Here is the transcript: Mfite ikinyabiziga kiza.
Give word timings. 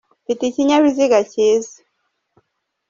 Mfite 0.23 0.43
ikinyabiziga 0.45 1.17
kiza. 1.31 1.75